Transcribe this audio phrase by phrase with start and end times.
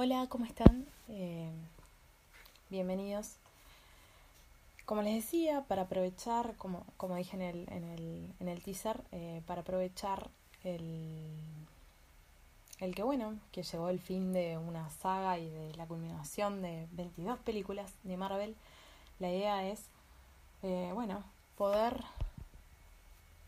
[0.00, 0.86] Hola, ¿cómo están?
[1.08, 1.50] Eh,
[2.70, 3.34] bienvenidos.
[4.84, 9.02] Como les decía, para aprovechar, como, como dije en el, en el, en el teaser,
[9.10, 10.30] eh, para aprovechar
[10.62, 11.26] el,
[12.78, 16.86] el que, bueno, que llegó el fin de una saga y de la culminación de
[16.92, 18.54] 22 películas de Marvel,
[19.18, 19.82] la idea es,
[20.62, 21.24] eh, bueno,
[21.56, 22.04] poder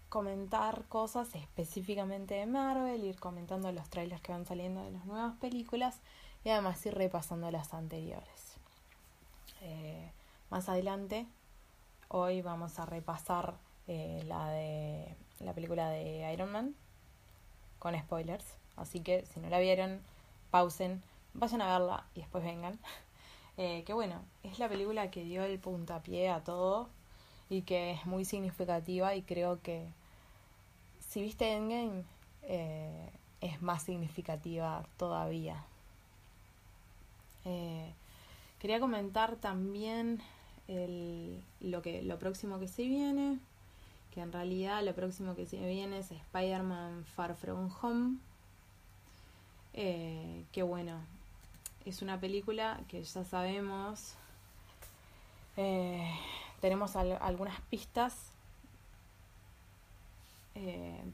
[0.08, 5.36] comentar cosas específicamente de Marvel, ir comentando los trailers que van saliendo de las nuevas
[5.36, 6.00] películas
[6.44, 8.56] y además ir repasando las anteriores.
[9.62, 10.10] Eh,
[10.50, 11.26] más adelante,
[12.08, 13.54] hoy vamos a repasar
[13.88, 16.74] eh, la de la película de Iron Man
[17.78, 18.44] con spoilers,
[18.76, 20.00] así que si no la vieron,
[20.50, 21.02] pausen,
[21.34, 22.78] vayan a verla y después vengan.
[23.56, 26.88] Eh, que bueno, es la película que dio el puntapié a todo
[27.50, 29.92] y que es muy significativa y creo que
[31.06, 32.04] si viste Endgame
[33.42, 35.62] es más significativa todavía.
[37.44, 37.92] Eh,
[38.58, 40.20] quería comentar también
[41.60, 43.38] lo, que, lo próximo que se viene,
[44.12, 48.18] que en realidad lo próximo que se viene es Spider-Man Far From Home,
[49.72, 51.00] eh, que bueno,
[51.84, 54.14] es una película que ya sabemos,
[55.56, 56.08] eh,
[56.60, 58.30] tenemos algunas pistas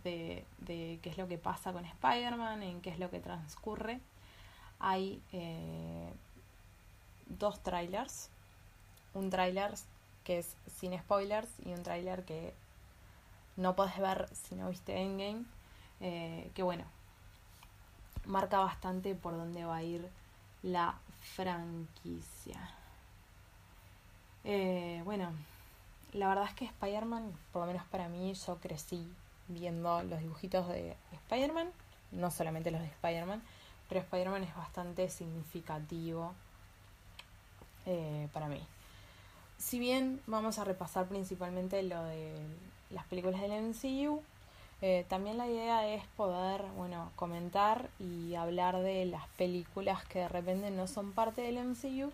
[0.03, 4.01] de, de, qué es lo que pasa con Spider-Man, en qué es lo que transcurre
[4.81, 6.13] hay eh,
[7.27, 8.29] dos trailers.
[9.15, 9.75] Un trailer
[10.25, 12.53] que es sin spoilers y un trailer que
[13.57, 15.45] no puedes ver si no viste Endgame.
[16.01, 16.85] Eh, que bueno,
[18.27, 20.09] marca bastante por dónde va a ir
[20.63, 20.95] la
[21.35, 22.71] franquicia.
[24.45, 25.33] Eh, bueno,
[26.13, 29.07] la verdad es que Spider-Man, por lo menos para mí, yo crecí
[29.49, 31.71] viendo los dibujitos de Spider-Man,
[32.13, 33.43] no solamente los de Spider-Man,
[33.89, 36.35] pero Spider-Man es bastante significativo
[37.87, 38.61] eh, para mí.
[39.59, 42.33] Si bien vamos a repasar principalmente lo de
[42.91, 44.23] las películas del MCU,
[44.83, 50.29] eh, también la idea es poder, bueno, comentar y hablar de las películas que de
[50.29, 52.13] repente no son parte del MCU,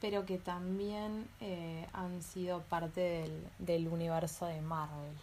[0.00, 5.14] pero que también eh, han sido parte del, del universo de Marvel.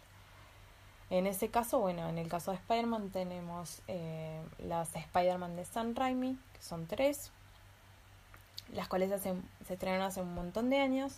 [1.09, 5.95] En ese caso, bueno, en el caso de Spider-Man tenemos eh, las Spider-Man de Sam
[5.95, 7.31] Raimi, que son tres,
[8.73, 9.33] las cuales se
[9.73, 11.13] estrenaron hace un montón de años,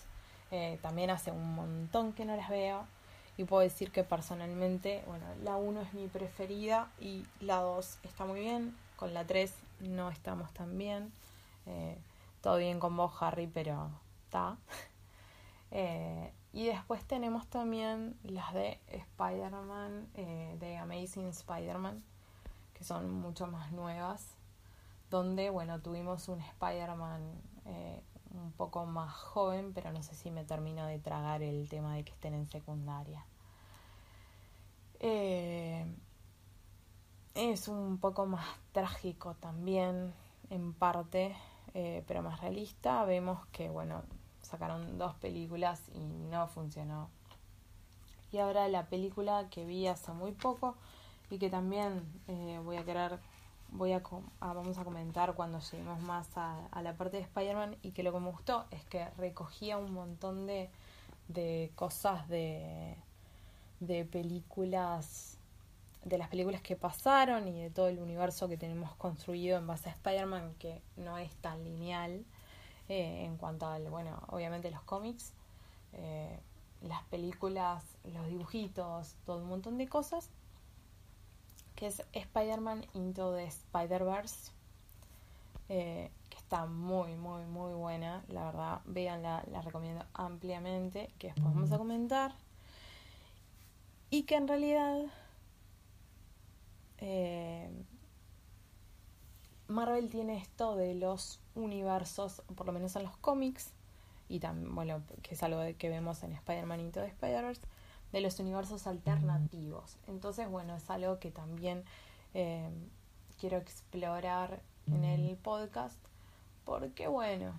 [0.52, 2.86] eh, también hace un montón que no las veo,
[3.38, 8.24] y puedo decir que personalmente, bueno, la 1 es mi preferida y la 2 está
[8.24, 11.12] muy bien, con la 3 no estamos tan bien,
[11.66, 11.98] eh,
[12.42, 13.90] todo bien con vos Harry, pero
[14.26, 14.56] está.
[16.54, 22.04] Y después tenemos también las de Spider-Man, eh, de Amazing Spider-Man,
[22.74, 24.36] que son mucho más nuevas,
[25.10, 27.22] donde, bueno, tuvimos un Spider-Man
[27.66, 28.04] eh,
[28.34, 32.04] un poco más joven, pero no sé si me termino de tragar el tema de
[32.04, 33.26] que estén en secundaria.
[35.00, 35.86] Eh,
[37.34, 40.14] es un poco más trágico también,
[40.50, 41.34] en parte,
[41.72, 43.06] pero más realista.
[43.06, 44.04] Vemos que, bueno,
[44.52, 47.10] sacaron dos películas y no funcionó.
[48.32, 50.76] Y ahora la película que vi hace muy poco
[51.30, 53.20] y que también eh, voy a querer,
[53.72, 54.02] voy a,
[54.42, 58.12] ah, vamos a comentar cuando lleguemos más a, la parte de Spider-Man y que lo
[58.12, 60.70] que me gustó es que recogía un montón de,
[61.30, 62.96] de cosas de,
[63.80, 65.38] de películas
[66.04, 69.90] de las películas que pasaron y de todo el universo que tenemos construido en base
[69.90, 72.26] a Spider-Man que no es tan lineal
[72.92, 75.32] eh, en cuanto al, bueno, obviamente los cómics,
[75.94, 76.38] eh,
[76.82, 80.30] las películas, los dibujitos, todo un montón de cosas,
[81.78, 84.52] que es Spider-Man Into the Spider-Verse,
[85.70, 91.46] eh, que está muy, muy, muy buena, la verdad, véanla, la recomiendo ampliamente, que después
[91.46, 92.36] vamos a comentar,
[94.10, 95.06] y que en realidad
[99.72, 103.72] Marvel tiene esto de los universos, por lo menos en los cómics,
[104.30, 107.62] y también, bueno, que es algo que vemos en Spider-Man y todo Spider-Verse,
[108.12, 109.98] de los universos alternativos.
[110.08, 111.84] Entonces, bueno, es algo que también
[112.34, 112.70] eh,
[113.40, 115.98] quiero explorar en el podcast
[116.66, 117.54] porque bueno,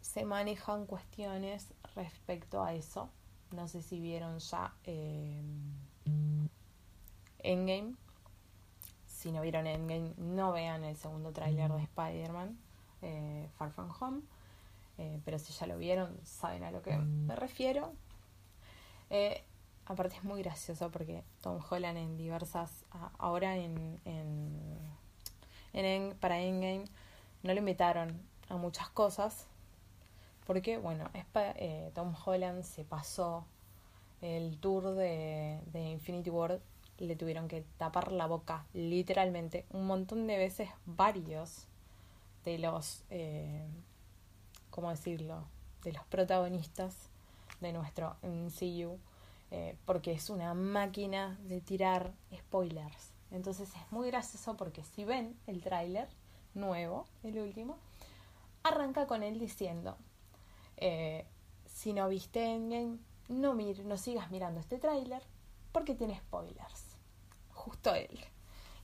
[0.00, 3.08] se manejan cuestiones respecto a eso.
[3.52, 5.42] No sé si vieron ya eh,
[7.38, 7.94] Endgame.
[9.16, 12.58] Si no vieron Endgame, no vean el segundo tráiler de Spider-Man,
[13.02, 14.22] eh, Far From Home.
[14.98, 17.92] Eh, pero si ya lo vieron, saben a lo que me refiero.
[19.86, 22.84] aparte es muy gracioso porque Tom Holland en diversas...
[23.18, 24.78] Ahora en, en,
[25.72, 26.84] en para Endgame
[27.42, 29.46] no lo invitaron a muchas cosas
[30.46, 33.44] porque, bueno, eh, Tom Holland se pasó
[34.20, 36.60] el tour de, Infinity World,
[36.98, 41.66] le tuvieron que tapar la boca, literalmente, un montón de veces, varios
[42.44, 43.66] de los, eh,
[44.70, 45.44] ¿cómo decirlo?,
[45.82, 47.10] de los protagonistas
[47.60, 48.98] de nuestro MCU,
[49.50, 53.12] eh, porque es una máquina de tirar spoilers.
[53.30, 56.08] Entonces es muy gracioso porque si ven el tráiler
[56.54, 57.78] nuevo, el último,
[58.62, 59.96] arranca con él diciendo,
[60.76, 61.24] eh,
[61.66, 62.98] si no viste Endgame,
[63.28, 65.22] no, mir no sigas mirando este tráiler
[65.72, 66.85] porque tiene spoilers.
[67.66, 68.20] Justo él.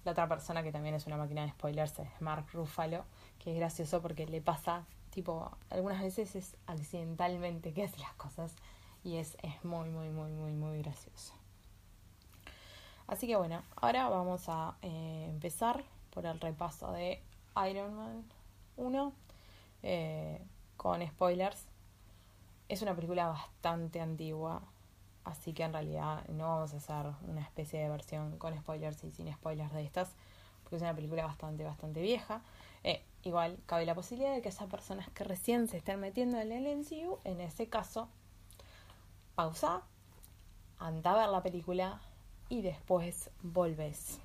[0.05, 3.05] La otra persona que también es una máquina de spoilers es Mark Ruffalo,
[3.39, 8.57] que es gracioso porque le pasa, tipo, algunas veces es accidentalmente que hace las cosas
[9.05, 11.33] y es, es muy, muy, muy, muy, muy gracioso.
[13.07, 17.23] Así que bueno, ahora vamos a eh, empezar por el repaso de
[17.71, 18.25] Iron Man
[18.79, 19.13] 1
[19.85, 20.45] eh,
[20.77, 21.69] con spoilers
[22.69, 24.63] es una película bastante antigua,
[25.25, 29.11] así que en realidad no vamos a hacer una especie de versión con spoilers y
[29.11, 30.15] sin spoilers de estas,
[30.63, 32.43] porque es una película bastante, bastante vieja.
[32.85, 36.53] Eh, igual cabe la posibilidad de que esas personas que recién se estén metiendo en
[36.53, 38.09] el MCU, en ese caso,
[39.35, 39.83] pausa,
[40.79, 42.01] anda a ver la película
[42.49, 44.19] y después volvés.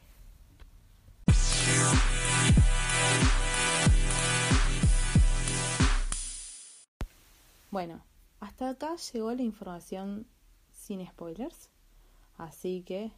[7.70, 8.02] Bueno,
[8.40, 10.26] hasta acá llegó la información
[10.88, 11.70] sin spoilers.
[12.38, 13.12] Así que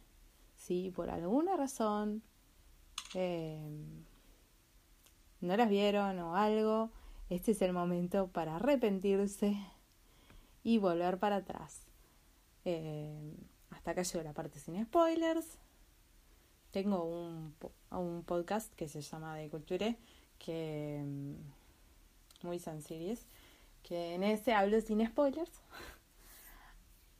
[0.56, 2.22] si por alguna razón
[3.14, 4.04] em,
[5.40, 6.90] no las vieron o algo,
[7.28, 9.56] este es el momento para arrepentirse
[10.64, 11.86] y volver para atrás.
[12.64, 13.36] Em,
[13.70, 15.46] hasta acá llegó la parte sin spoilers.
[16.72, 17.54] Tengo un,
[17.90, 19.96] un podcast que se llama De Culture,
[20.38, 21.36] que em,
[22.42, 23.16] muy sencillo
[23.82, 25.50] que en ese hablo sin spoilers.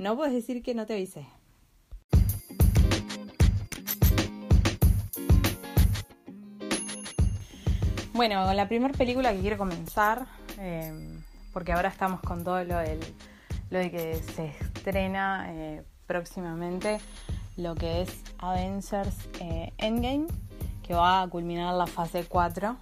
[0.00, 1.26] No puedes decir que no te avisé.
[8.14, 10.26] Bueno, la primera película que quiero comenzar,
[10.56, 12.98] em, porque ahora estamos con todo lo, del,
[13.68, 16.98] lo de que se estrena eh, próximamente
[17.58, 20.28] lo que es Avengers eh, Endgame,
[20.82, 22.74] que va a culminar la fase 4.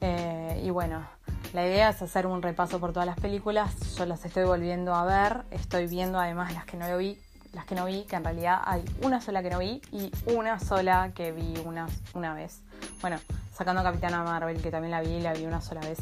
[0.00, 1.06] Eh, y bueno,
[1.54, 3.74] la idea es hacer un repaso por todas las películas.
[3.96, 5.44] Yo las estoy volviendo a ver.
[5.50, 7.18] Estoy viendo además las que no vi,
[7.54, 10.60] las que no vi, que en realidad hay una sola que no vi y una
[10.60, 12.60] sola que vi una, una vez.
[13.00, 13.18] Bueno,
[13.54, 15.98] sacando Capitana Marvel, que también la vi, la vi una sola vez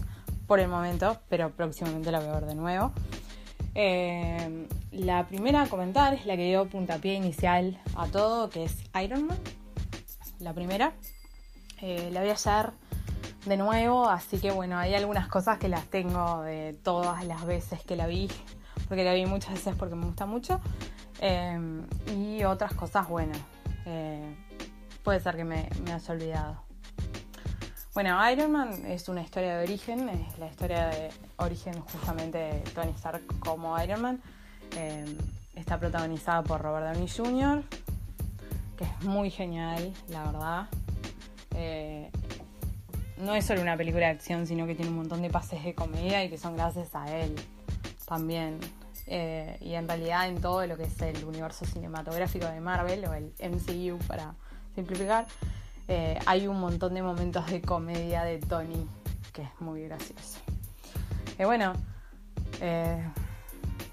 [0.49, 2.93] por el momento, pero próximamente la voy a ver de nuevo.
[3.77, 8.77] Eh, la primera a comentar es la que dio puntapié inicial a todo, que es
[9.01, 9.39] Iron Man.
[10.41, 10.93] La primera.
[11.81, 12.73] Eh, la voy a hacer
[13.47, 17.83] de nuevo, así que bueno, hay algunas cosas que las tengo de todas las veces
[17.85, 18.29] que la vi,
[18.89, 20.61] porque la vi muchas veces porque me gusta mucho,
[21.21, 21.87] em,
[22.17, 23.35] y otras cosas, bueno,
[23.87, 24.35] eh,
[25.03, 26.67] puede ser que me, me haya olvidado.
[27.95, 32.61] Bueno, Iron Man es una historia de origen, es la historia de origen justamente de
[32.75, 34.23] Tony Stark como Iron Man.
[34.77, 35.17] Em,
[35.55, 37.63] está protagonizada por Robert Downey Jr.,
[38.77, 40.67] que es muy genial, la verdad.
[43.17, 45.63] Eh, no es solo una película de acción, sino que tiene un montón de pases
[45.65, 47.35] de comedia y que son gracias a él
[48.07, 48.59] también.
[49.07, 53.15] Eh, y en realidad en todo lo que es el universo cinematográfico de Marvel o
[53.15, 54.35] el MCU para
[54.75, 55.27] simplificar,
[55.89, 58.87] eh, hay un montón de momentos de comedia de Tony
[59.33, 60.41] que es muy gracioso.
[61.39, 61.75] Y bueno,
[62.61, 63.03] eh,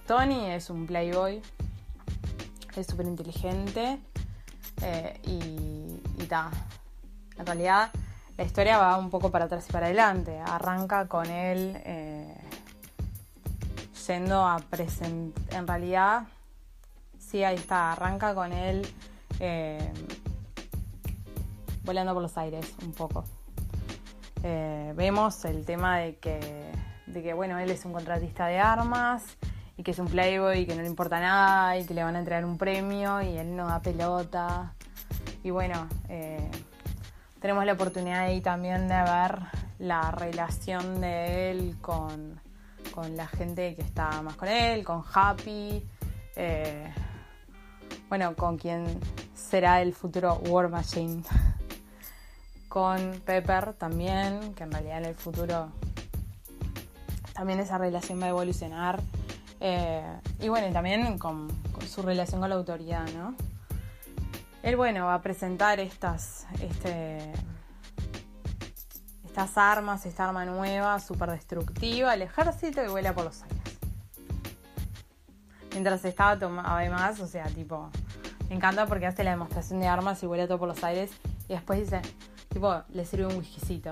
[0.08, 1.42] Tony es un playboy,
[2.76, 4.00] es súper inteligente
[5.24, 6.28] y, y
[7.38, 7.92] En realidad
[8.38, 10.40] la historia va un poco para atrás y para adelante.
[10.40, 12.36] Arranca con él eh,
[14.08, 15.44] yendo a presentar.
[15.54, 16.24] En realidad,
[17.20, 17.92] sí, ahí está.
[17.92, 18.88] Arranca con él
[19.40, 19.92] eh,
[21.84, 23.24] volando por los aires un poco.
[24.42, 26.40] Eh, vemos el tema de que,
[27.06, 29.24] de que, bueno, él es un contratista de armas
[29.78, 32.16] y que es un playboy y que no le importa nada y que le van
[32.16, 34.74] a entregar un premio y él no da pelota.
[35.44, 36.50] Y bueno, eh,
[37.44, 39.38] tenemos la oportunidad ahí también de ver
[39.80, 42.40] la relación de él con,
[43.18, 45.86] la gente que está más con él, con Happy,
[46.38, 46.94] eh,
[48.08, 48.98] bueno, con quien
[49.36, 51.22] será el futuro War Machine,
[52.70, 55.70] con Pepper también, que en realidad en el futuro
[57.34, 59.02] también esa relación va a evolucionar.
[59.60, 60.02] Eh,
[60.40, 63.36] y bueno, también con, con, su relación con la autoridad, ¿no?
[64.64, 67.34] Él, bueno, va a presentar estas, este,
[69.26, 73.60] estas armas, esta arma nueva, súper destructiva, el ejército y vuela por los aires.
[75.72, 77.90] Mientras estaba tomando, además, o sea, tipo,
[78.48, 81.12] me encanta porque hace la demostración de armas y vuela todo por los aires
[81.50, 82.02] y después dice,
[82.48, 83.92] tipo, le sirve un whiskycito,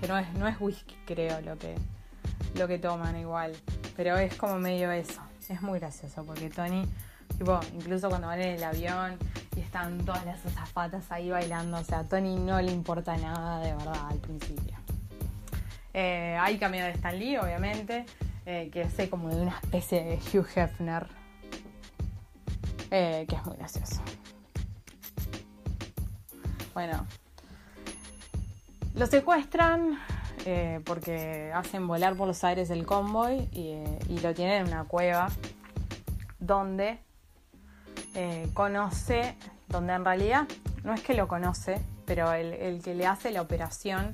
[0.00, 1.76] que no es, no es whisky, creo, lo que,
[2.56, 3.52] lo que toman igual,
[3.96, 5.22] pero es como medio eso.
[5.48, 6.84] Es muy gracioso porque Tony
[7.38, 9.16] Tipo, incluso cuando van en el avión
[9.56, 13.60] y están todas las azafatas ahí bailando, o sea, a Tony no le importa nada
[13.60, 14.76] de verdad al principio.
[15.92, 18.06] Eh, hay cameo de Stan Lee, obviamente,
[18.46, 21.06] eh, que hace como de una especie de Hugh Hefner,
[22.90, 24.00] eh, que es muy gracioso.
[26.74, 27.06] Bueno,
[28.94, 29.98] lo secuestran
[30.86, 33.74] porque hacen volar por los aires el convoy y,
[34.08, 35.28] y lo tienen en una cueva
[36.38, 36.98] donde
[38.14, 39.36] eh, conoce,
[39.68, 40.48] donde en realidad
[40.84, 44.10] no es que lo conoce, pero el, que le hace la operación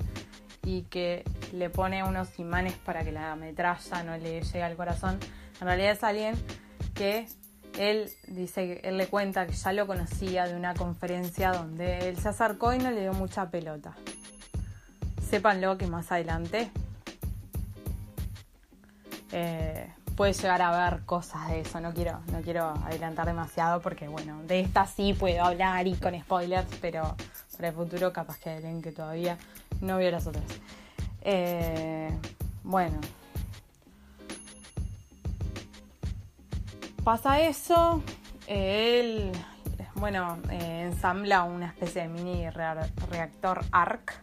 [0.63, 1.23] y que
[1.53, 5.19] le pone unos imanes para que la metralla no le llegue al corazón,
[5.59, 6.35] en realidad es alguien
[6.93, 7.27] que
[7.77, 12.29] él dice, él le cuenta que ya lo conocía de una conferencia donde él se
[12.29, 13.95] acercó y no le dio mucha pelota.
[15.29, 16.71] Sépanlo que más adelante
[19.31, 21.79] eh, puede llegar a ver cosas de eso.
[21.79, 26.19] No quiero, no quiero adelantar demasiado porque, bueno, de esta sí puedo hablar y con
[26.19, 27.15] spoilers, pero
[27.55, 29.37] para el futuro capaz que alguien que todavía
[29.79, 30.43] no vio las otras.
[31.21, 32.09] Eh,
[32.63, 32.99] bueno.
[37.03, 38.03] Pasa eso,
[38.47, 39.31] él,
[39.95, 44.19] bueno, eh, ensambla una especie de mini reactor ARC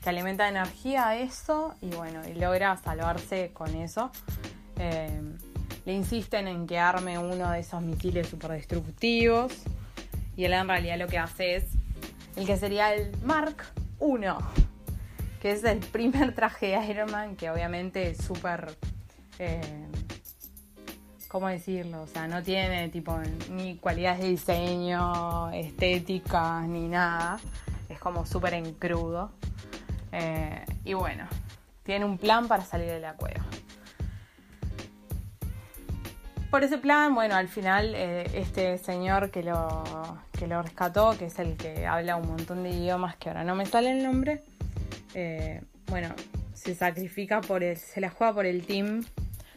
[0.00, 4.12] que alimenta energía a eso y bueno, y logra salvarse con eso.
[4.78, 5.22] Eh,
[5.86, 9.52] le insisten en que arme uno de esos misiles super destructivos.
[10.36, 11.64] Y él en realidad lo que hace es
[12.34, 13.64] el que sería el Mark
[14.00, 14.26] I,
[15.40, 18.76] que es el primer traje de Iron Man, que obviamente es súper...
[19.38, 19.86] Eh,
[21.28, 22.02] ¿Cómo decirlo?
[22.02, 23.18] O sea, no tiene tipo
[23.50, 27.38] ni cualidades de diseño, estética, ni nada.
[27.88, 29.32] Es como súper en crudo.
[30.12, 31.26] Eh, y bueno,
[31.82, 33.44] tiene un plan para salir de la cueva
[36.56, 39.84] por ese plan, bueno, al final eh, este señor que lo,
[40.32, 43.54] que lo rescató, que es el que habla un montón de idiomas que ahora no
[43.54, 44.42] me sale el nombre,
[45.12, 46.08] eh, bueno,
[46.54, 49.04] se sacrifica por el, se la juega por el team.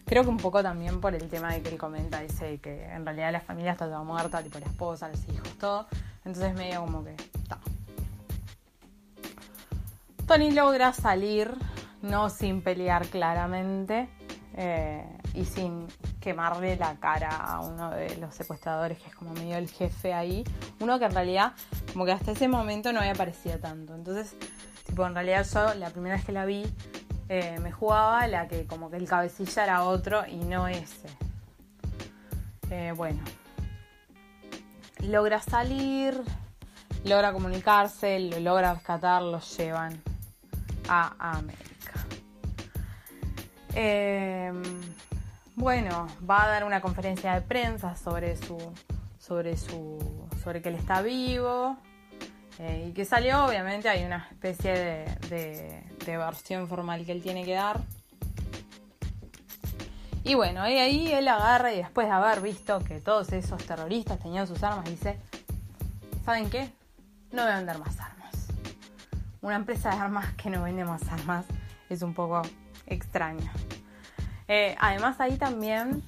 [0.06, 3.06] Creo que un poco también por el tema de que él comenta, dice que en
[3.06, 5.88] realidad la familia está toda muerta, tipo la esposa, los hijos, todo.
[6.26, 7.60] Entonces medio como que está.
[10.28, 11.54] Tony logra salir,
[12.02, 14.10] no sin pelear claramente,
[14.58, 15.88] eh, y sin
[16.20, 20.44] quemarle la cara a uno de los secuestradores que es como medio el jefe ahí.
[20.80, 21.54] Uno que en realidad
[21.94, 23.96] como que hasta ese momento no había aparecido tanto.
[23.96, 24.36] Entonces,
[24.86, 26.66] tipo, en realidad yo la primera vez que la vi
[27.30, 31.08] eh, me jugaba la que como que el cabecilla era otro y no ese.
[32.70, 33.22] Eh, bueno.
[35.04, 36.22] Logra salir,
[37.06, 40.02] logra comunicarse, lo logra rescatar, lo llevan
[40.90, 41.94] a América.
[43.76, 44.52] Eh,
[45.60, 48.58] bueno, va a dar una conferencia de prensa sobre su.
[49.20, 50.00] sobre su.
[50.42, 51.78] sobre que él está vivo.
[52.60, 57.44] Eh, y que salió, obviamente, hay una especie de, de, versión formal que él tiene
[57.44, 57.82] que dar.
[60.24, 64.20] Y bueno, y ahí él agarra y después de haber visto que todos esos terroristas
[64.20, 65.20] tenían sus armas, dice,
[66.26, 66.72] ¿saben qué?
[67.32, 68.48] No voy a vender más armas.
[69.42, 71.46] Una empresa de armas que no vende más armas
[71.90, 72.42] es un poco
[72.88, 73.52] extraño.
[74.52, 76.02] Eh, además ahí también,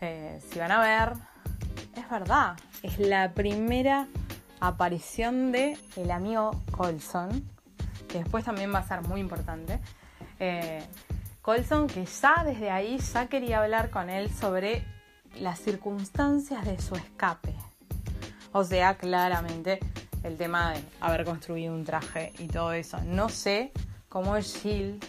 [0.00, 1.14] eh, si van a ver,
[1.96, 4.06] es verdad, es la primera
[4.60, 7.44] aparición de el amigo Colson,
[8.08, 9.80] que después también va a ser muy importante.
[10.38, 10.80] Eh,
[11.42, 14.84] Colson, que ya desde ahí ya quería hablar con él sobre
[15.40, 17.52] las circunstancias de su escape.
[18.52, 19.80] O sea, claramente
[20.22, 23.00] el tema de haber construido un traje y todo eso.
[23.04, 23.72] No sé
[24.08, 25.04] cómo Shield,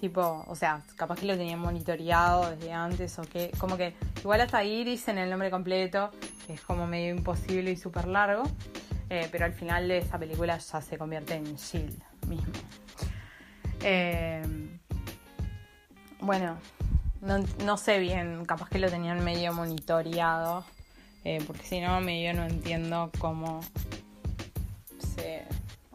[0.00, 4.40] tipo, o sea, capaz que lo tenían monitoreado desde antes o que, como que igual
[4.40, 6.10] hasta Iris en el nombre completo,
[6.46, 8.42] que es como medio imposible y súper largo,
[9.10, 12.52] eh, pero al final de esa película ya se convierte en Shield mismo.
[13.82, 14.42] Eh,
[16.20, 16.56] bueno,
[17.64, 20.64] no, sé bien, capaz que lo tenían medio monitoreado,
[21.24, 23.60] eh, porque si no, medio no entiendo cómo
[24.98, 25.44] se...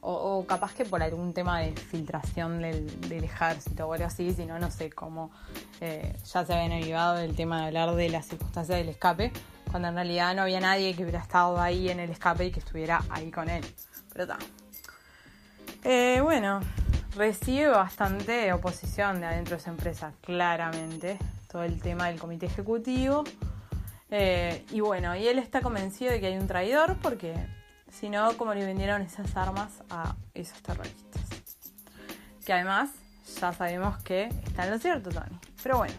[0.07, 4.59] O, capaz que por algún tema de filtración del, ejército o algo así, si no,
[4.59, 5.31] no sé cómo
[5.81, 9.31] eh, ya se habían avivado el tema de hablar de las circunstancias del escape,
[9.71, 12.59] cuando en realidad no había nadie que hubiera estado ahí en el escape y que
[12.59, 13.65] estuviera ahí con él.
[14.13, 14.37] Pero está.
[15.83, 16.59] Eh, bueno,
[17.15, 21.17] recibe bastante oposición de adentro de esa empresa, claramente.
[21.51, 23.23] Todo el tema del comité ejecutivo.
[24.11, 27.33] Eh, y bueno, y él está convencido de que hay un traidor porque
[27.91, 31.21] si no, ¿cómo le vendieron esas armas a esos terroristas?
[32.45, 32.89] Que además
[33.39, 35.39] ya sabemos que está en lo cierto, Tony.
[35.63, 35.93] Pero bueno,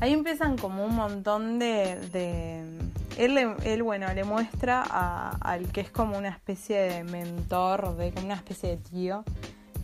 [0.00, 2.78] ahí empiezan como un montón de...
[3.16, 4.82] Él, él, bueno, le muestra
[5.40, 9.24] al que es como una especie de mentor, de como una especie de tío,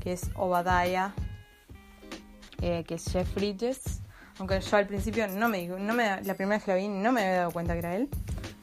[0.01, 1.13] que es Obadiah,
[2.63, 4.01] eh, que es Jeff Bridges.
[4.39, 7.13] Aunque yo al principio no me, no me la primera vez que lo vi no
[7.13, 8.09] me había dado cuenta que era él,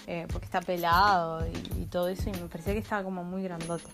[0.08, 3.90] eh, porque está pelado y, todo eso, y me parecía que estaba como muy grandote.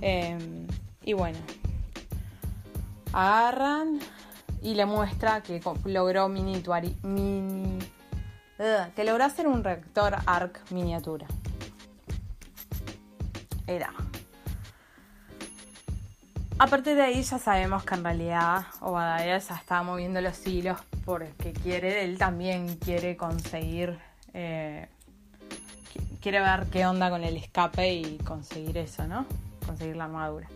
[0.00, 0.66] Em,
[1.02, 1.38] y bueno,
[3.12, 3.98] agarran
[4.62, 6.62] y le muestra que logró mini,
[7.02, 7.78] mini
[8.94, 11.26] que logró hacer un reactor ARC miniatura.
[13.66, 13.92] Era
[16.58, 20.78] a partir de ahí ya sabemos que en realidad Obadiah ya está moviendo los hilos
[21.04, 23.98] porque quiere, él también quiere conseguir,
[24.32, 24.88] eh,
[26.26, 29.26] quiere ver qué onda con el escape y conseguir eso, ¿no?
[29.64, 30.48] Conseguir la armadura.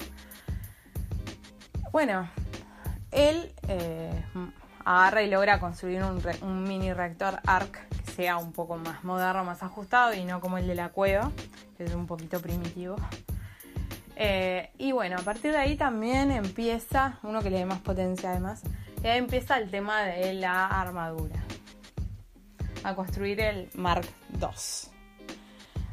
[1.93, 2.29] Bueno,
[3.13, 4.11] él eh,
[4.85, 9.63] agarra y logra construir un, mini reactor ARC que sea un poco más moderno, más
[9.63, 11.31] ajustado y no como el de la cueva,
[11.79, 12.97] que es un poquito primitivo.
[14.17, 18.31] Eh, y bueno, a partir de ahí también empieza, uno que le dé más potencia
[18.33, 18.63] además,
[19.05, 21.37] y ahí empieza el tema de la armadura.
[22.83, 24.09] A construir el Mark
[24.41, 24.90] II.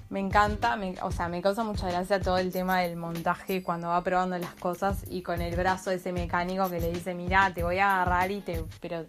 [0.10, 4.02] Me encanta, o sea, me causa mucha gracia todo el tema del montaje cuando va
[4.04, 7.64] probando las cosas y con el brazo de ese mecánico que le dice, mira, te
[7.64, 9.06] voy a agarrar y te, pero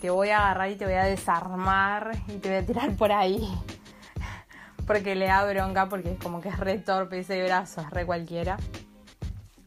[0.00, 3.12] te voy a agarrar y te voy a desarmar y te voy a tirar por
[3.12, 3.48] ahí
[4.86, 8.04] porque le da bronca, porque es como que es re torpe ese brazo, es re
[8.04, 8.56] cualquiera.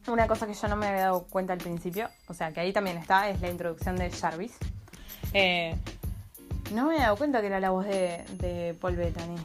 [0.08, 2.74] Una cosa que yo no me había dado cuenta al principio, o sea que ahí
[2.74, 4.58] también está, es la introducción de Jarvis.
[5.32, 5.76] Eh,
[6.74, 9.38] no me había dado cuenta que era la voz de, Paul Bettany,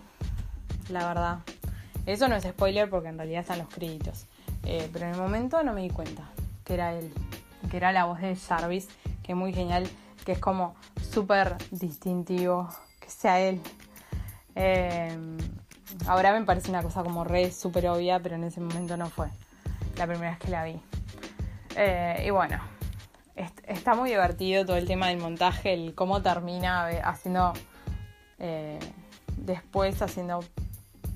[0.91, 1.39] la verdad.
[2.07, 4.27] Eso no es spoiler porque en realidad están los créditos.
[4.65, 6.23] Eh, pero en el momento no me di cuenta
[6.65, 7.13] que era él,
[7.71, 8.89] que era la voz de Jarvis,
[9.23, 9.89] que es muy genial,
[10.25, 12.69] que es como súper distintivo
[13.01, 13.61] que sea él.
[14.55, 15.17] Eh,
[16.07, 19.29] Ahora me parece una cosa como re súper obvia, pero en ese momento no fue
[19.97, 20.81] la primera vez que la vi.
[21.77, 22.61] Eh, y bueno,
[23.65, 27.55] está muy divertido todo el tema del montaje, el cómo termina haciendo,
[29.37, 30.45] después haciendo,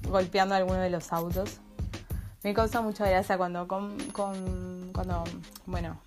[0.08, 1.60] golpeando alguno de los autos.
[2.42, 5.24] Me causa mucha gracia cuando, con, cuando
[5.66, 6.00] bueno,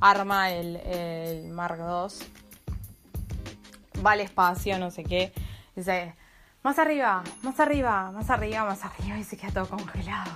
[0.00, 2.08] arma el, el Mark II,
[4.04, 5.32] va al espacio, no sé qué,
[5.74, 6.14] dice
[6.62, 10.32] más arriba, más arriba, más arriba, más arriba y se queda todo congelado.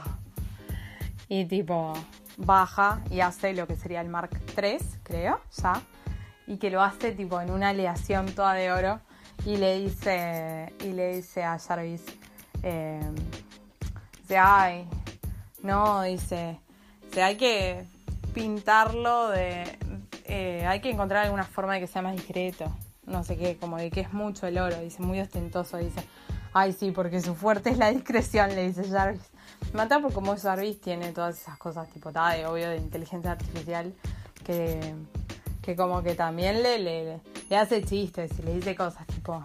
[1.28, 1.92] Y tipo,
[2.36, 5.82] baja y hace lo que sería el Mark III, creo, ya.
[6.46, 9.00] Y que lo hace tipo en una aleación toda de oro.
[9.44, 12.04] Y le dice, y le dice a Jarvis,
[12.62, 13.11] eh,
[14.20, 14.88] dice, ay,
[15.62, 16.59] no, dice,
[17.05, 17.85] dice, hay que
[18.35, 19.79] pintarlo de,
[20.25, 22.72] eh, hay que encontrar alguna forma de que sea más discreto
[23.07, 26.03] no sé qué, como de que es mucho el oro, dice, muy ostentoso, dice,
[26.53, 29.31] ay sí, porque su fuerte es la discreción, le dice Jarvis.
[29.72, 33.92] mata por como Jarvis tiene todas esas cosas, tipo, tal, de obvio, de inteligencia artificial,
[34.44, 34.94] que,
[35.61, 39.44] que como que también le, le, le hace chistes y le dice cosas, tipo,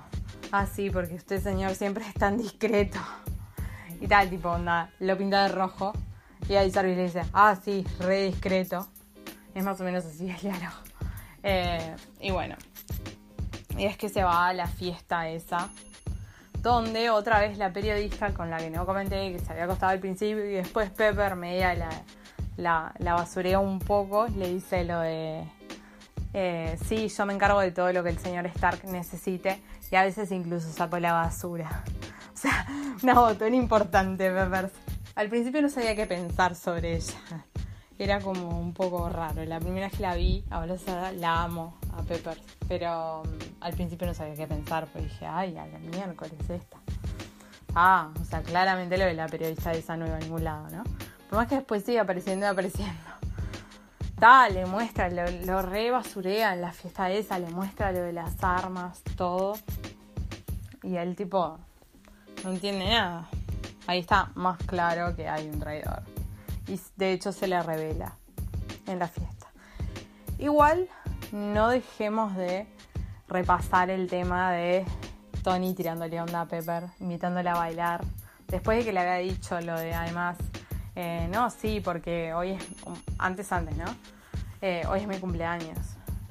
[0.52, 3.00] ah sí, porque usted señor siempre es tan discreto.
[4.00, 5.94] Y tal, tipo, onda, lo pinta de rojo.
[6.48, 8.88] Y ahí Jarvis le dice, ah sí, re discreto.
[9.54, 10.76] Es más o menos así el diálogo.
[11.44, 12.56] Eh, y bueno,
[13.78, 15.70] y es que se va a la fiesta esa,
[16.62, 20.00] donde otra vez la periodista con la que no comenté, que se había acostado al
[20.00, 21.90] principio, y después Pepper, media la,
[22.58, 25.48] la, la un poco, le dice lo de,
[26.34, 29.62] eh, sí, yo me encargo de todo lo que el señor Stark necesite
[29.92, 31.84] y a veces incluso saco la basura.
[32.38, 32.68] O sea,
[33.02, 34.70] una botón importante, Pepper.
[35.16, 37.18] Al principio no sabía qué pensar sobre ella.
[37.98, 39.44] Era como un poco raro.
[39.44, 40.76] La primera vez que la vi, ahora
[41.14, 42.38] la amo a Pepper.
[42.68, 46.78] Pero mm, al principio no sabía qué pensar, porque dije, ay, a la miércoles esta.
[47.74, 50.70] Ah, o sea, claramente lo de la periodista de esa no iba a ningún lado,
[50.70, 50.84] ¿no?
[51.30, 52.50] Por más que después siga apareciendo y
[54.18, 54.66] apareciendo.
[54.66, 58.44] Dale, muestra, lo, lo re basurea en la fiesta esa, le muestra lo de las
[58.44, 59.58] armas, todo.
[60.84, 61.58] Y el tipo
[62.44, 63.28] no entiende nada.
[63.88, 66.04] Ahí está más claro que hay un traidor.
[66.68, 68.14] Y de hecho se le revela
[68.86, 69.48] en la fiesta.
[70.40, 70.88] Igual
[71.32, 72.68] no dejemos de
[73.28, 74.86] repasar el tema de
[75.44, 78.04] Tony tirándole onda a Pepper, invitándola a bailar.
[78.48, 80.38] Después de que le había dicho lo de además,
[81.00, 82.64] eh, no, sí, porque hoy es,
[83.20, 83.86] antes, antes, ¿no?
[84.64, 85.78] Eh, hoy es mi cumpleaños.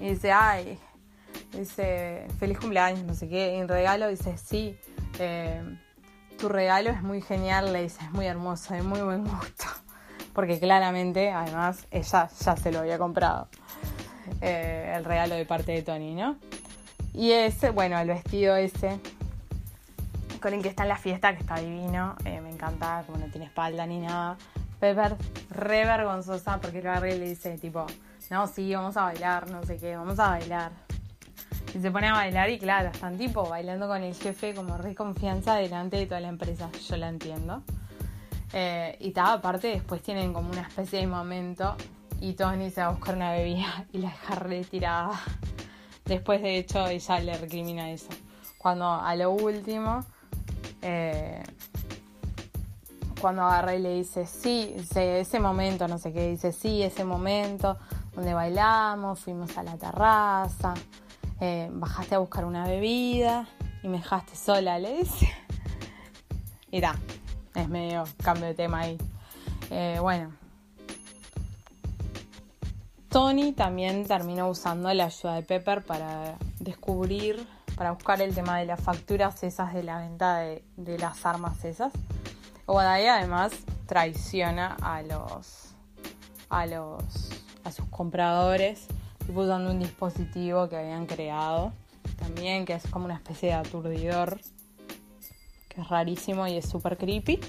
[0.01, 0.77] Y dice, ay,
[1.53, 3.55] dice, feliz cumpleaños, no sé qué.
[3.55, 4.77] Y en regalo dice, sí,
[5.21, 5.63] eh,
[6.37, 9.67] tu regalo es muy genial, le dice, es muy hermoso, de muy buen gusto.
[10.35, 13.47] Porque claramente, además, ella ya se lo había comprado.
[14.41, 16.39] el regalo de parte de Tony, ¿no?
[17.15, 18.99] Y ese, bueno, el vestido ese
[20.63, 23.87] que está en la fiesta, que está divino, eh, me encanta, como no tiene espalda
[23.87, 24.37] ni nada.
[24.81, 25.17] Pepper,
[25.51, 27.87] re vergonzosa, porque Carrie le dice, tipo,
[28.31, 30.73] no, sí, vamos a bailar, no sé qué, vamos a bailar.
[31.75, 34.95] Y se pone a bailar y claro, están tipo bailando con el jefe como re
[34.95, 37.63] confianza delante de toda la empresa, yo la entiendo.
[38.53, 41.77] Eh, y tal, aparte después tienen como una especie de momento
[42.21, 45.21] y Tony se va a buscar una bebida y la deja retirada.
[46.05, 48.09] Después, de hecho, ella le recrimina eso.
[48.59, 50.05] Cuando a lo último,
[50.89, 51.43] eh,
[53.21, 57.77] cuando agarra y le dice, sí, ese momento, no sé qué, dice, sí, ese momento
[58.15, 60.75] donde bailamos, fuimos a la terraza,
[61.41, 63.49] eh, bajaste a buscar una bebida
[63.83, 65.29] y me dejaste sola, le dice.
[66.71, 66.97] Y da,
[67.55, 68.99] es medio cambio de tema ahí.
[69.71, 70.33] Eh, bueno,
[73.09, 78.67] Tony también terminó usando la ayuda de Pepper para descubrir, para buscar el tema de
[78.67, 81.93] las facturas esas de la venta de, las armas esas.
[82.65, 83.53] Obadiah además
[83.87, 85.75] traiciona a los
[86.49, 87.05] a los
[87.65, 88.87] a sus compradores
[89.29, 91.73] usando un dispositivo que habían creado
[92.19, 94.41] también que es como una especie de aturdidor
[95.69, 97.41] que es rarísimo y es súper creepy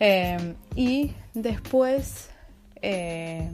[0.00, 2.30] eh, y después
[2.82, 3.50] eh,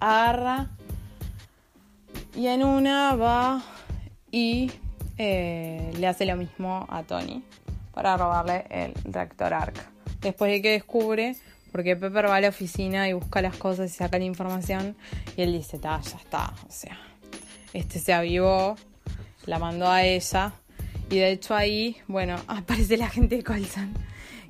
[0.00, 0.70] agarra
[2.36, 3.62] y en una va
[4.30, 4.70] y
[5.18, 7.42] eh, le hace lo mismo a Tony
[7.92, 9.76] para robarle el reactor ARC.
[10.20, 11.36] Después de que descubre,
[11.70, 14.96] porque Pepper va a la oficina y busca las cosas y saca la información
[15.36, 16.98] y él dice, ya está, o sea,
[17.72, 18.76] este se avivó,
[19.46, 20.52] la mandó a ella
[21.10, 23.92] y de hecho ahí, bueno, aparece la gente de Colson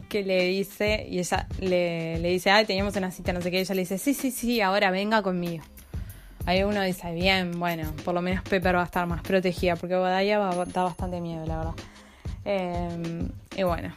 [0.09, 3.59] que le dice, y ella le, le dice, ay, teníamos una cita, no sé qué,
[3.59, 5.65] y ella le dice, sí, sí, sí, ahora venga conmigo.
[6.47, 9.95] Ahí uno dice, bien, bueno, por lo menos Pepper va a estar más protegida, porque
[9.95, 11.75] Badaya va, da bastante miedo, la verdad.
[12.45, 13.95] Em, y bueno,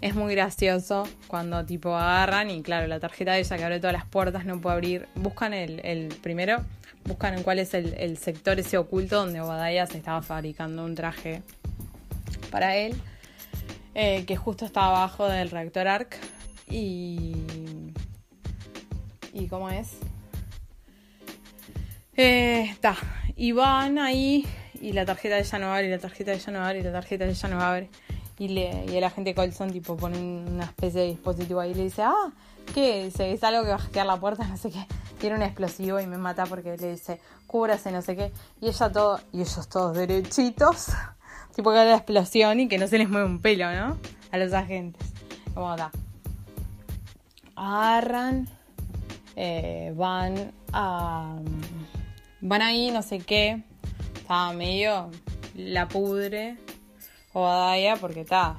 [0.00, 3.92] es muy gracioso cuando tipo agarran y claro, la tarjeta de ella que abre todas
[3.92, 5.08] las puertas no puede abrir.
[5.14, 6.64] Buscan el, el primero,
[7.04, 11.42] buscan en cuál es el, sector ese oculto donde Badaya se estaba fabricando un traje
[12.50, 12.96] para él.
[13.94, 16.16] Eh, que justo está abajo del reactor ARC.
[16.68, 17.36] Y.
[19.34, 19.98] ¿Y cómo es?
[22.14, 22.92] Está.
[22.92, 24.46] Eh, y van ahí.
[24.80, 26.82] Y la tarjeta de ella no abre, y la tarjeta de ella no abre, y
[26.82, 27.88] la tarjeta de ella no abre.
[28.38, 31.84] Y, le, y el agente Colson, tipo, pone una especie de dispositivo ahí y le
[31.84, 32.32] dice: Ah,
[32.74, 33.04] ¿qué?
[33.04, 34.84] Dice, es algo que va a hackear la puerta, no sé qué.
[35.20, 38.32] Tiene un explosivo y me mata porque le dice: Cúbrase, no sé qué.
[38.60, 39.20] Y ella todo.
[39.32, 40.88] Y ellos todos derechitos
[41.54, 43.98] tipo que la explosión y que no se les mueve un pelo, ¿no?
[44.30, 45.12] A los agentes.
[45.54, 45.90] Como acá.
[47.54, 48.48] Agarran,
[49.36, 51.36] eh, van a.
[52.44, 53.62] Van ahí, no sé qué.
[54.16, 55.12] Estaba medio
[55.54, 56.56] la pudre.
[57.32, 58.56] O Daya, porque está.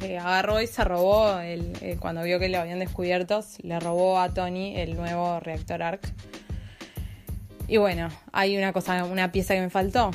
[0.00, 1.38] Le agarró y se robó.
[1.38, 6.12] El, cuando vio que lo habían descubierto, le robó a Tony el nuevo reactor ARC.
[7.68, 10.10] Y bueno, hay una cosa, una pieza que me faltó.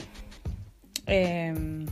[1.05, 1.85] Eh,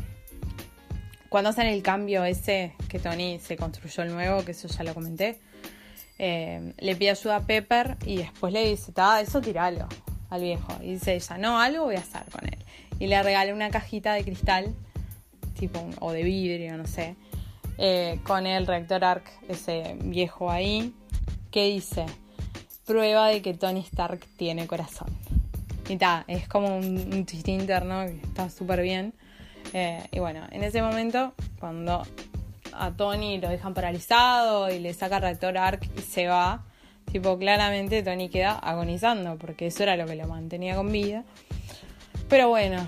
[1.30, 4.94] cuando hacen el cambio ese que Tony se construyó el nuevo, que eso ya lo
[4.94, 5.40] comenté,
[6.20, 9.88] eh, le pide ayuda a Pepper y después le dice, eso tiralo
[10.36, 10.74] al viejo.
[10.82, 12.58] Y dice ella, no, algo voy a hacer con él.
[13.00, 14.74] Y le regala una cajita de cristal,
[15.58, 17.16] tipo, o de vidrio, no sé,
[17.78, 20.94] eh, con el reactor ARC, ese viejo ahí,
[21.52, 22.06] que dice,
[22.86, 25.10] prueba de que Tony Stark tiene corazón.
[25.90, 29.14] Y está, es como un, un chiste interno que está súper bien.
[29.74, 32.04] Eh, y bueno, en ese momento, cuando
[32.74, 36.64] a Tony lo dejan paralizado y le saca el reactor ARC y se va,
[37.12, 41.24] tipo, claramente Tony queda agonizando, porque eso era lo que lo mantenía con vida.
[42.30, 42.86] Pero bueno,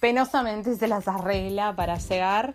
[0.00, 2.54] penosamente se las arregla para llegar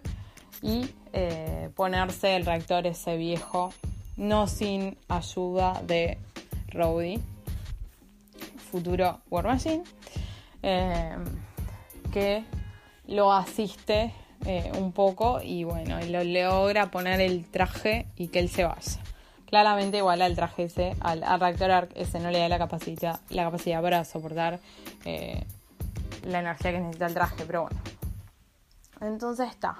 [0.61, 3.73] y eh, ponerse el reactor ese viejo,
[4.17, 6.17] no sin ayuda de
[6.69, 7.19] Rowdy,
[8.71, 9.83] futuro War Machine,
[10.63, 11.15] eh,
[12.11, 12.43] que
[13.05, 14.13] lo asiste
[14.45, 18.99] eh, un poco y bueno, lo logra poner el traje y que él se vaya.
[19.53, 23.43] Claramente igual al traje ese, al, reactor ARC ese no le da la capacidad, la
[23.43, 24.59] capacidad para soportar
[25.05, 25.45] eh,
[26.23, 27.79] la energía que necesita el traje, pero bueno.
[28.99, 29.75] Entonces está.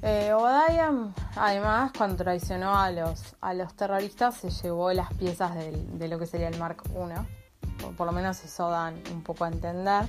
[0.00, 0.90] Eh, Obadiah,
[1.36, 6.24] además, cuando traicionó a los, a los terroristas, se llevó las piezas de lo que
[6.24, 7.82] sería el Mark I.
[7.82, 10.06] Por, por lo menos eso dan un poco a entender.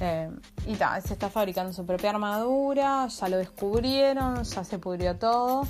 [0.00, 0.28] Eh,
[0.66, 5.68] y ta, se está fabricando su propia armadura, ya lo descubrieron, ya se pudrió todo.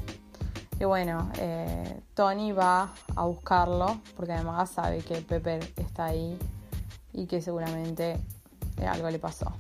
[0.80, 6.38] Y bueno, eh, Tony va a buscarlo, porque además sabe que Pepper está ahí
[7.12, 8.16] y que seguramente
[8.78, 9.52] eh, algo le pasó.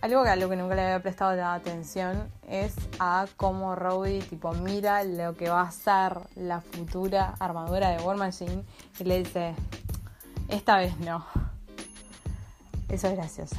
[0.00, 5.02] algo que lo que nunca le había prestado atención es a cómo Rowdy tipo mira
[5.02, 8.62] lo que va a ser la futura armadura de War Machine
[9.00, 9.56] y le dice,
[10.48, 11.26] esta vez no.
[12.88, 13.56] Eso es gracioso.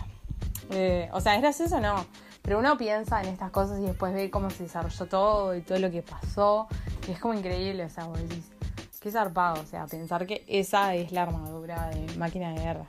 [0.69, 2.05] Eh, o sea, es gracioso no,
[2.45, 5.79] pero uno piensa en estas cosas y después ve cómo se desarrolló todo y todo
[5.79, 6.67] lo que pasó.
[7.07, 8.45] Y es como increíble, o sea, vos decís,
[9.01, 12.85] qué zarpado, o sea, pensar que esa es la armadura de máquina de guerra.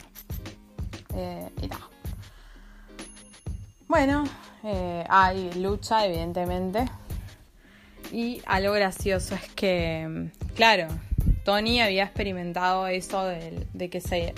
[1.14, 1.80] Eh, y tal.
[3.88, 4.24] Bueno,
[4.62, 6.84] eh, hay lucha, evidentemente.
[8.12, 10.86] Y algo gracioso es que, claro,
[11.44, 14.32] Tony había experimentado eso de que se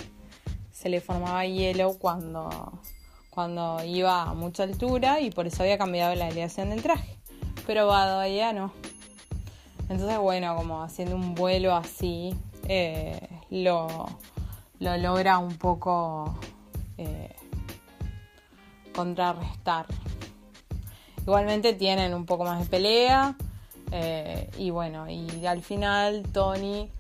[0.78, 2.81] se le formaba hielo cuando,
[3.38, 7.16] cuando iba a mucha altura y por eso había cambiado la aleación del traje.
[7.68, 8.72] Pero Badoya no.
[9.88, 12.35] Entonces, bueno, como haciendo un vuelo así,
[12.66, 14.09] eh, lo,
[14.81, 16.37] lo, logra un poco
[16.96, 17.33] eh,
[18.92, 19.87] contrarrestar.
[21.22, 23.37] Igualmente tienen un poco más de pelea.
[23.92, 26.90] Eh, y bueno, y al final Tony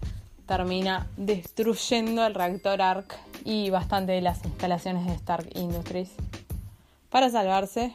[0.46, 6.10] termina destruyendo el reactor ARC y bastante de las instalaciones de Stark Industries
[7.10, 7.92] para salvarse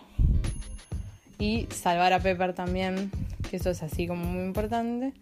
[1.39, 3.11] y salvar a Pepper también,
[3.49, 5.13] que eso es así como muy importante.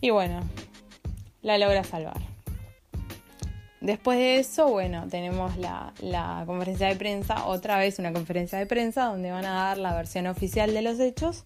[0.00, 0.40] Y bueno,
[1.42, 2.20] la logra salvar.
[3.80, 8.66] Después de eso, bueno, tenemos la, la, conferencia de prensa, otra vez una conferencia de
[8.66, 11.44] prensa donde van a dar la versión oficial de los hechos,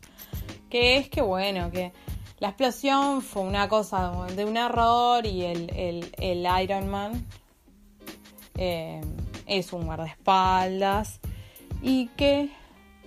[0.70, 1.92] que es que bueno, que
[2.38, 7.26] la explosión fue una cosa de un error y el, el, el Iron Man
[8.56, 9.00] eh,
[9.46, 11.20] es un guardaespaldas
[11.82, 12.50] y que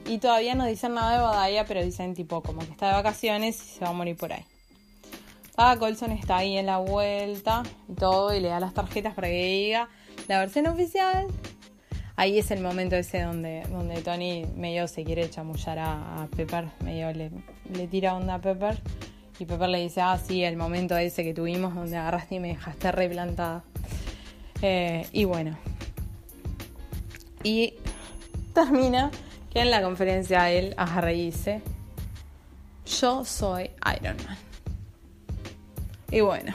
[0.06, 3.56] y todavía no dicen nada de Badaya, pero dicen tipo como que está de vacaciones
[3.64, 4.44] y se va a morir por ahí.
[5.58, 9.28] Ah, Colson está ahí en la vuelta y todo y le da las tarjetas para
[9.28, 9.90] que diga
[10.28, 11.28] la versión oficial.
[12.16, 17.12] Ahí es el momento ese donde, donde Tony medio se quiere chamullar a, Pepper, medio
[17.14, 17.32] le,
[17.74, 18.82] le, tira onda a Pepper.
[19.40, 22.50] Y Pepper le dice, ah, sí, el momento ese que tuvimos donde agarraste y me
[22.50, 23.64] dejaste replantada.
[24.62, 25.58] Eh, y bueno.
[27.44, 27.74] Y
[28.54, 29.12] termina
[29.52, 31.62] que en la conferencia él agarra y dice,
[32.86, 34.38] yo soy Iron Man.
[36.12, 36.54] Y bueno,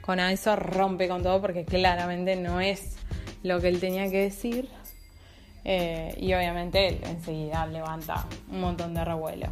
[0.00, 2.96] con eso rompe con todo porque claramente no es
[3.42, 4.68] lo que él tenía que decir.
[5.64, 9.48] Eh, y obviamente él enseguida levanta un montón de revuelo.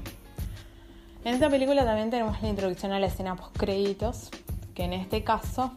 [1.24, 4.30] En esta película también tenemos la introducción a la escena post créditos,
[4.74, 5.72] que en este caso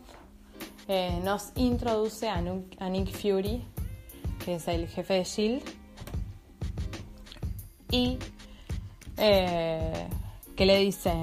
[0.88, 3.64] eh, nos introduce a, Nick Fury,
[4.46, 5.64] que es el jefe de Shield,
[7.90, 8.18] y
[9.18, 10.08] eh,
[10.56, 11.14] que le dice,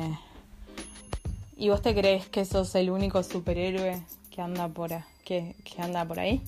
[1.57, 4.91] ¿y vos te crees que sos el único superhéroe que anda por,
[5.25, 6.43] que, que anda por ahí?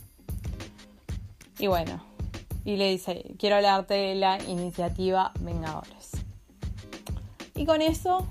[1.58, 2.02] Y bueno,
[2.64, 6.10] y le dice, quiero hablarte de la iniciativa Vengadores.
[7.54, 8.26] Y con eso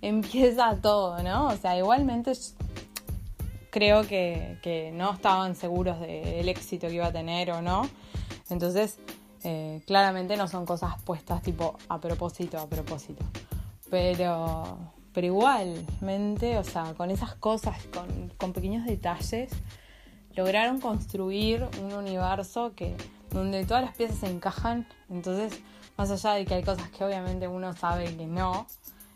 [0.00, 1.48] empieza todo, ¿no?
[1.48, 2.32] O sea, igualmente
[3.70, 7.88] creo que, no estaban seguros del éxito que iba a tener o no.
[8.48, 8.98] Entonces,
[9.44, 13.24] eh, claramente no son cosas puestas tipo a propósito, a propósito.
[13.90, 14.78] Pero,
[15.12, 19.50] pero igualmente, o sea, con esas cosas, con, con pequeños detalles,
[20.34, 22.96] lograron construir un universo que
[23.30, 24.86] donde todas las piezas se encajan.
[25.10, 25.60] Entonces,
[25.96, 28.66] más allá de que hay cosas que obviamente uno sabe que no,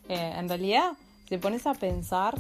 [0.09, 0.93] eh, en realidad
[1.25, 2.35] si te pones a pensar,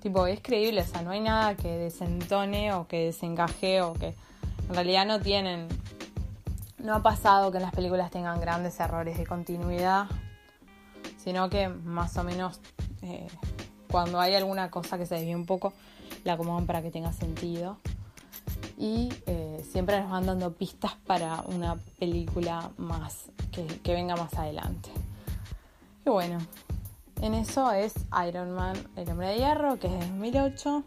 [0.00, 4.14] tipo, es creíble, o sea, no hay nada que desentone o que desencaje o que
[4.68, 5.66] en realidad no tienen.
[6.78, 10.06] No ha pasado que las películas tengan grandes errores de continuidad,
[11.16, 12.60] sino que más o menos
[13.02, 13.26] eh,
[13.90, 15.72] cuando hay alguna cosa que se desvíe un poco,
[16.24, 17.78] la acomodan para que tenga sentido.
[18.76, 24.34] Y eh, siempre nos van dando pistas para una película más que, que venga más
[24.34, 24.90] adelante.
[26.06, 26.38] Y bueno,
[27.20, 27.94] en eso es
[28.28, 30.84] Iron Man, el hombre de hierro, que es de 2008,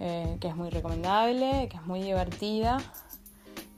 [0.00, 2.78] eh, que es muy recomendable, que es muy divertida.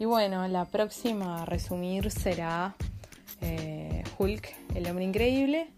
[0.00, 2.74] Y bueno, la próxima a resumir será
[3.42, 5.68] eh, Hulk, el hombre increíble,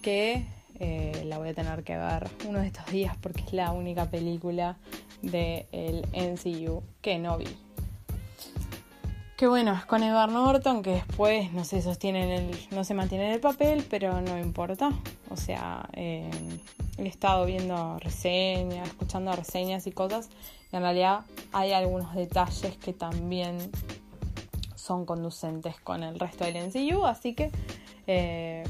[0.00, 0.46] que
[0.80, 4.06] eh, la voy a tener que ver uno de estos días porque es la única
[4.06, 4.78] película
[5.20, 7.65] del NCU que no vi.
[9.36, 13.26] Que bueno, es con Edward Norton, que después no se sostiene el, no se mantiene
[13.26, 14.90] en el papel, pero no importa.
[15.28, 16.30] O sea, eh,
[16.96, 20.30] he estado viendo reseñas, escuchando reseñas y cosas,
[20.72, 23.58] y en realidad hay algunos detalles que también
[24.74, 27.50] son conducentes con el resto del NCU, así que
[28.06, 28.64] eh,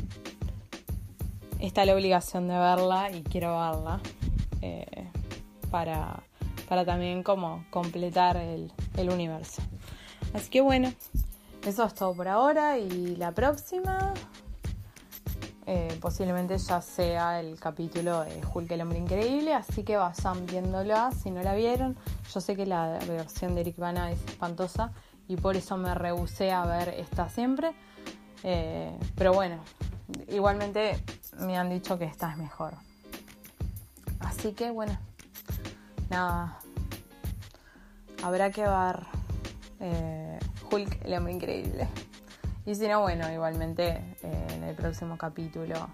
[1.60, 4.00] está la obligación de verla y quiero verla
[4.62, 5.10] eh,
[5.70, 6.24] para,
[6.68, 9.62] para también como completar el, el universo.
[10.36, 10.92] Así que bueno,
[11.64, 14.12] eso es todo por ahora y la próxima
[15.64, 21.10] eh, posiblemente ya sea el capítulo de Hulk el hombre increíble, así que vayan viéndola
[21.10, 21.96] si no la vieron.
[22.34, 24.92] Yo sé que la versión de Eric Bana es espantosa
[25.26, 27.72] y por eso me rehusé a ver esta siempre.
[28.42, 29.56] Eh, pero bueno,
[30.28, 31.02] igualmente
[31.38, 32.74] me han dicho que esta es mejor.
[34.20, 34.98] Así que bueno,
[36.10, 36.58] nada,
[38.22, 39.16] habrá que ver
[39.80, 40.38] eh,
[40.70, 41.88] Hulk, el hombre increíble.
[42.64, 45.88] Y si no, bueno, igualmente eh, en el próximo capítulo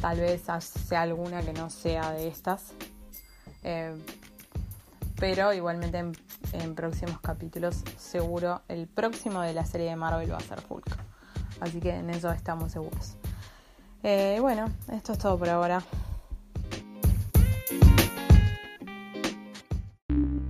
[0.00, 0.42] tal vez
[0.88, 2.72] sea alguna que no sea de estas.
[3.62, 3.94] Eh,
[5.20, 5.98] pero igualmente
[6.52, 10.96] en, próximos capítulos seguro el próximo de la serie de Marvel va a ser Hulk.
[11.60, 13.16] Así que en eso estamos seguros.
[14.02, 15.82] bueno, esto es todo por ahora.